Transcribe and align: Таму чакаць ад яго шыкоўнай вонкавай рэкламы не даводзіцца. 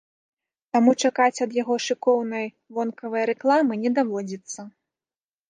Таму 0.77 0.93
чакаць 1.03 1.43
ад 1.45 1.51
яго 1.57 1.75
шыкоўнай 1.89 2.45
вонкавай 2.79 3.23
рэкламы 3.33 3.79
не 3.85 3.95
даводзіцца. 4.01 4.59